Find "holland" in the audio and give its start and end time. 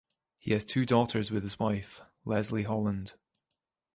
2.63-3.13